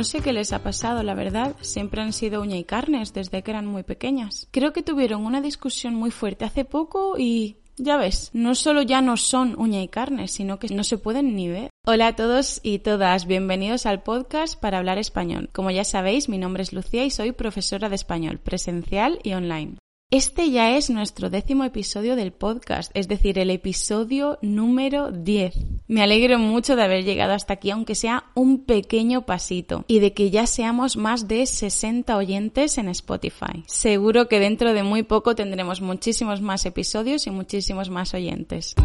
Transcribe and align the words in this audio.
No 0.00 0.04
sé 0.04 0.22
qué 0.22 0.32
les 0.32 0.54
ha 0.54 0.62
pasado, 0.62 1.02
la 1.02 1.12
verdad. 1.12 1.54
Siempre 1.60 2.00
han 2.00 2.14
sido 2.14 2.40
uña 2.40 2.56
y 2.56 2.64
carnes 2.64 3.12
desde 3.12 3.42
que 3.42 3.50
eran 3.50 3.66
muy 3.66 3.82
pequeñas. 3.82 4.48
Creo 4.50 4.72
que 4.72 4.82
tuvieron 4.82 5.26
una 5.26 5.42
discusión 5.42 5.94
muy 5.94 6.10
fuerte 6.10 6.46
hace 6.46 6.64
poco 6.64 7.18
y 7.18 7.58
ya 7.76 7.98
ves, 7.98 8.30
no 8.32 8.54
solo 8.54 8.80
ya 8.80 9.02
no 9.02 9.18
son 9.18 9.54
uña 9.60 9.82
y 9.82 9.88
carne, 9.88 10.26
sino 10.26 10.58
que 10.58 10.68
no 10.74 10.84
se 10.84 10.96
pueden 10.96 11.36
ni 11.36 11.50
ver. 11.50 11.68
Hola 11.86 12.06
a 12.06 12.16
todos 12.16 12.60
y 12.62 12.78
todas, 12.78 13.26
bienvenidos 13.26 13.84
al 13.84 14.02
podcast 14.02 14.58
para 14.58 14.78
hablar 14.78 14.96
español. 14.96 15.50
Como 15.52 15.70
ya 15.70 15.84
sabéis, 15.84 16.30
mi 16.30 16.38
nombre 16.38 16.62
es 16.62 16.72
Lucía 16.72 17.04
y 17.04 17.10
soy 17.10 17.32
profesora 17.32 17.90
de 17.90 17.96
español, 17.96 18.38
presencial 18.38 19.18
y 19.22 19.34
online. 19.34 19.76
Este 20.10 20.50
ya 20.50 20.78
es 20.78 20.88
nuestro 20.88 21.28
décimo 21.28 21.62
episodio 21.64 22.16
del 22.16 22.32
podcast, 22.32 22.90
es 22.94 23.06
decir, 23.06 23.38
el 23.38 23.50
episodio 23.50 24.38
número 24.40 25.12
10. 25.12 25.54
Me 25.90 26.04
alegro 26.04 26.38
mucho 26.38 26.76
de 26.76 26.84
haber 26.84 27.02
llegado 27.02 27.32
hasta 27.32 27.54
aquí, 27.54 27.72
aunque 27.72 27.96
sea 27.96 28.22
un 28.36 28.64
pequeño 28.64 29.26
pasito, 29.26 29.84
y 29.88 29.98
de 29.98 30.12
que 30.12 30.30
ya 30.30 30.46
seamos 30.46 30.96
más 30.96 31.26
de 31.26 31.44
60 31.44 32.16
oyentes 32.16 32.78
en 32.78 32.88
Spotify. 32.90 33.64
Seguro 33.66 34.28
que 34.28 34.38
dentro 34.38 34.72
de 34.72 34.84
muy 34.84 35.02
poco 35.02 35.34
tendremos 35.34 35.80
muchísimos 35.80 36.42
más 36.42 36.64
episodios 36.64 37.26
y 37.26 37.32
muchísimos 37.32 37.90
más 37.90 38.14
oyentes. 38.14 38.76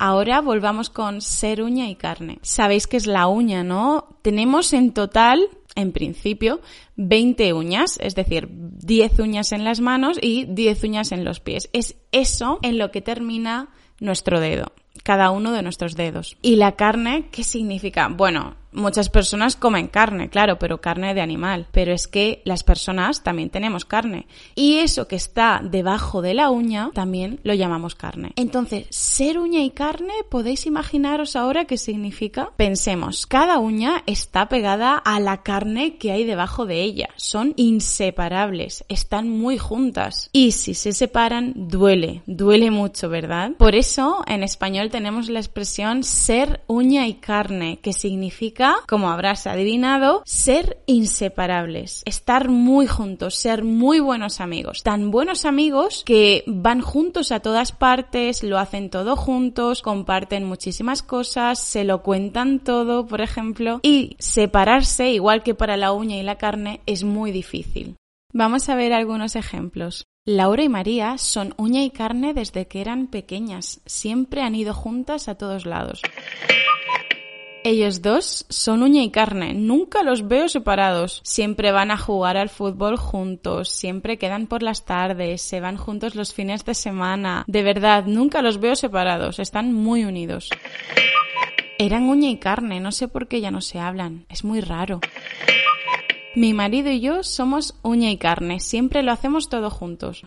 Ahora 0.00 0.40
volvamos 0.40 0.90
con 0.90 1.20
ser 1.20 1.62
uña 1.62 1.88
y 1.88 1.94
carne. 1.94 2.40
Sabéis 2.42 2.88
que 2.88 2.96
es 2.96 3.06
la 3.06 3.28
uña, 3.28 3.62
¿no? 3.62 4.18
Tenemos 4.22 4.72
en 4.72 4.92
total, 4.92 5.48
en 5.74 5.92
principio, 5.92 6.60
20 6.96 7.52
uñas, 7.52 7.98
es 8.00 8.14
decir, 8.14 8.48
10 8.50 9.18
uñas 9.20 9.52
en 9.52 9.64
las 9.64 9.80
manos 9.80 10.18
y 10.20 10.44
10 10.46 10.84
uñas 10.84 11.12
en 11.12 11.24
los 11.24 11.40
pies. 11.40 11.68
Es 11.72 11.96
eso 12.12 12.58
en 12.62 12.78
lo 12.78 12.90
que 12.90 13.00
termina 13.00 13.68
nuestro 14.00 14.40
dedo, 14.40 14.72
cada 15.02 15.30
uno 15.30 15.52
de 15.52 15.62
nuestros 15.62 15.96
dedos. 15.96 16.36
¿Y 16.42 16.56
la 16.56 16.72
carne 16.72 17.28
qué 17.30 17.44
significa? 17.44 18.08
Bueno, 18.08 18.56
muchas 18.74 19.08
personas 19.08 19.56
comen 19.56 19.88
carne, 19.88 20.28
claro, 20.28 20.58
pero 20.58 20.80
carne 20.80 21.14
de 21.14 21.20
animal. 21.20 21.66
Pero 21.72 21.92
es 21.92 22.06
que 22.08 22.42
las 22.44 22.64
personas 22.64 23.22
también 23.22 23.50
tenemos 23.50 23.84
carne. 23.84 24.26
Y 24.54 24.76
eso 24.78 25.08
que 25.08 25.16
está 25.16 25.60
debajo 25.62 26.22
de 26.22 26.34
la 26.34 26.50
uña 26.50 26.90
también 26.92 27.40
lo 27.44 27.54
llamamos 27.54 27.94
carne. 27.94 28.32
Entonces, 28.36 28.86
ser 28.90 29.38
uña 29.38 29.60
y 29.60 29.70
carne, 29.70 30.12
¿podéis 30.28 30.66
imaginaros 30.66 31.36
ahora 31.36 31.64
qué 31.64 31.78
significa? 31.78 32.50
Pensemos, 32.56 33.26
cada 33.26 33.58
uña 33.58 34.02
está 34.06 34.48
pegada 34.48 34.96
a 34.96 35.20
la 35.20 35.42
carne 35.42 35.96
que 35.96 36.12
hay 36.12 36.24
debajo 36.24 36.66
de 36.66 36.82
ella. 36.82 37.08
Son 37.16 37.54
inseparables, 37.56 38.84
están 38.88 39.28
muy 39.28 39.58
juntas. 39.58 40.30
Y 40.32 40.52
si 40.52 40.74
se 40.74 40.92
separan, 40.92 41.52
duele, 41.54 42.22
duele 42.26 42.70
mucho, 42.70 43.08
¿verdad? 43.08 43.52
Por 43.58 43.74
eso, 43.74 44.24
en 44.26 44.42
español 44.42 44.90
tenemos 44.90 45.28
la 45.28 45.40
expresión 45.40 46.02
ser 46.02 46.62
uña 46.66 47.06
y 47.06 47.14
carne, 47.14 47.78
que 47.82 47.92
significa 47.92 48.63
como 48.88 49.10
habrás 49.10 49.46
adivinado, 49.46 50.22
ser 50.24 50.78
inseparables, 50.86 52.02
estar 52.04 52.48
muy 52.48 52.86
juntos, 52.86 53.34
ser 53.34 53.64
muy 53.64 54.00
buenos 54.00 54.40
amigos. 54.40 54.82
Tan 54.82 55.10
buenos 55.10 55.44
amigos 55.44 56.02
que 56.04 56.44
van 56.46 56.80
juntos 56.80 57.32
a 57.32 57.40
todas 57.40 57.72
partes, 57.72 58.42
lo 58.42 58.58
hacen 58.58 58.90
todo 58.90 59.16
juntos, 59.16 59.82
comparten 59.82 60.44
muchísimas 60.44 61.02
cosas, 61.02 61.58
se 61.58 61.84
lo 61.84 62.02
cuentan 62.02 62.60
todo, 62.60 63.06
por 63.06 63.20
ejemplo, 63.20 63.80
y 63.82 64.16
separarse, 64.18 65.10
igual 65.10 65.42
que 65.42 65.54
para 65.54 65.76
la 65.76 65.92
uña 65.92 66.16
y 66.16 66.22
la 66.22 66.38
carne, 66.38 66.80
es 66.86 67.04
muy 67.04 67.32
difícil. 67.32 67.96
Vamos 68.32 68.68
a 68.68 68.74
ver 68.74 68.92
algunos 68.92 69.36
ejemplos. 69.36 70.06
Laura 70.26 70.62
y 70.62 70.68
María 70.68 71.18
son 71.18 71.54
uña 71.58 71.84
y 71.84 71.90
carne 71.90 72.34
desde 72.34 72.66
que 72.66 72.80
eran 72.80 73.08
pequeñas. 73.08 73.80
Siempre 73.84 74.40
han 74.40 74.54
ido 74.54 74.72
juntas 74.72 75.28
a 75.28 75.36
todos 75.36 75.66
lados. 75.66 76.00
Ellos 77.66 78.02
dos 78.02 78.44
son 78.50 78.82
uña 78.82 79.02
y 79.02 79.10
carne, 79.10 79.54
nunca 79.54 80.02
los 80.02 80.28
veo 80.28 80.50
separados. 80.50 81.22
Siempre 81.24 81.72
van 81.72 81.90
a 81.90 81.96
jugar 81.96 82.36
al 82.36 82.50
fútbol 82.50 82.98
juntos, 82.98 83.70
siempre 83.70 84.18
quedan 84.18 84.48
por 84.48 84.62
las 84.62 84.84
tardes, 84.84 85.40
se 85.40 85.60
van 85.60 85.78
juntos 85.78 86.14
los 86.14 86.34
fines 86.34 86.66
de 86.66 86.74
semana. 86.74 87.42
De 87.46 87.62
verdad, 87.62 88.04
nunca 88.04 88.42
los 88.42 88.60
veo 88.60 88.76
separados, 88.76 89.38
están 89.38 89.72
muy 89.72 90.04
unidos. 90.04 90.50
Eran 91.78 92.02
uña 92.02 92.28
y 92.28 92.36
carne, 92.36 92.80
no 92.80 92.92
sé 92.92 93.08
por 93.08 93.28
qué 93.28 93.40
ya 93.40 93.50
no 93.50 93.62
se 93.62 93.78
hablan, 93.78 94.26
es 94.28 94.44
muy 94.44 94.60
raro. 94.60 95.00
Mi 96.36 96.52
marido 96.52 96.90
y 96.90 97.00
yo 97.00 97.22
somos 97.22 97.78
uña 97.80 98.10
y 98.10 98.18
carne, 98.18 98.60
siempre 98.60 99.02
lo 99.02 99.10
hacemos 99.10 99.48
todo 99.48 99.70
juntos. 99.70 100.26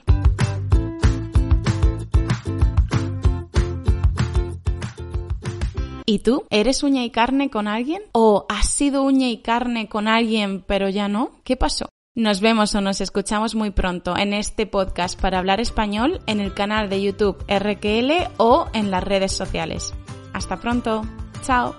¿Y 6.09 6.19
tú? 6.19 6.45
¿Eres 6.50 6.84
uña 6.84 7.03
y 7.03 7.09
carne 7.09 7.50
con 7.50 7.68
alguien? 7.68 8.01
¿O 8.13 8.45
has 8.47 8.69
sido 8.69 9.03
uña 9.03 9.28
y 9.28 9.40
carne 9.40 9.90
con 9.90 10.07
alguien 10.07 10.62
pero 10.66 10.88
ya 10.88 11.09
no? 11.09 11.31
¿Qué 11.44 11.57
pasó? 11.57 11.90
Nos 12.16 12.40
vemos 12.40 12.73
o 12.75 12.81
nos 12.81 13.01
escuchamos 13.01 13.56
muy 13.56 13.72
pronto 13.72 14.18
en 14.18 14.34
este 14.34 14.66
podcast 14.66 15.19
para 15.19 15.38
hablar 15.38 15.59
español 15.59 16.22
en 16.25 16.40
el 16.40 16.53
canal 16.53 16.90
de 16.90 17.01
YouTube 17.01 17.44
RQL 17.50 18.31
o 18.38 18.68
en 18.73 18.90
las 18.90 19.03
redes 19.03 19.34
sociales. 19.34 19.94
Hasta 20.34 20.62
pronto. 20.62 21.01
Chao. 21.44 21.75